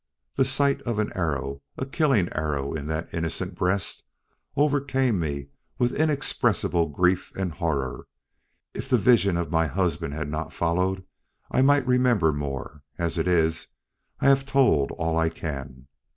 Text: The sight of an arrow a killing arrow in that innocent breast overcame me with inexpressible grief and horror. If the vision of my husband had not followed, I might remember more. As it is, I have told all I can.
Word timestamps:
The 0.35 0.45
sight 0.45 0.81
of 0.81 0.97
an 0.97 1.11
arrow 1.13 1.61
a 1.77 1.85
killing 1.85 2.27
arrow 2.33 2.73
in 2.73 2.87
that 2.87 3.13
innocent 3.13 3.53
breast 3.53 4.03
overcame 4.57 5.19
me 5.19 5.49
with 5.77 5.93
inexpressible 5.95 6.87
grief 6.89 7.31
and 7.35 7.51
horror. 7.51 8.07
If 8.73 8.89
the 8.89 8.97
vision 8.97 9.37
of 9.37 9.51
my 9.51 9.67
husband 9.67 10.15
had 10.15 10.27
not 10.27 10.53
followed, 10.53 11.03
I 11.51 11.61
might 11.61 11.85
remember 11.85 12.33
more. 12.33 12.81
As 12.97 13.19
it 13.19 13.27
is, 13.27 13.67
I 14.19 14.27
have 14.29 14.43
told 14.43 14.89
all 14.93 15.19
I 15.19 15.29
can. 15.29 15.85